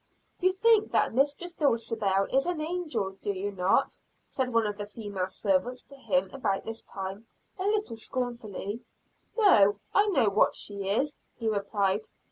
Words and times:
"You 0.39 0.51
think 0.51 0.91
that 0.93 1.13
Mistress 1.13 1.53
Dulcibel 1.53 2.25
is 2.33 2.47
an 2.47 2.59
angel, 2.59 3.11
do 3.21 3.31
you 3.31 3.51
not?" 3.51 3.99
said 4.27 4.51
one 4.51 4.65
of 4.65 4.79
the 4.79 4.87
female 4.87 5.27
servants 5.27 5.83
to 5.83 5.95
him 5.95 6.31
about 6.33 6.63
this 6.63 6.81
time, 6.81 7.27
a 7.59 7.65
little 7.67 7.95
scornfully. 7.97 8.79
"No, 9.37 9.77
I 9.93 10.07
know 10.07 10.27
what 10.29 10.55
she 10.55 10.89
is," 10.89 11.19
he 11.37 11.47
replied. 11.47 12.07